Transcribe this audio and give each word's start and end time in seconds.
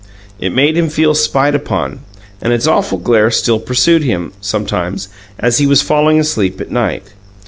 It 0.39 0.51
made 0.51 0.77
him 0.77 0.89
feel 0.89 1.13
spied 1.13 1.53
upon, 1.53 1.99
and 2.41 2.51
its 2.51 2.65
awful 2.65 2.97
glare 2.97 3.29
still 3.29 3.59
pursued 3.59 4.01
him, 4.03 4.31
sometimes, 4.41 5.09
as 5.37 5.59
he 5.59 5.67
was 5.67 5.83
falling 5.83 6.19
asleep 6.19 6.59
at 6.59 6.71
night. 6.71 7.11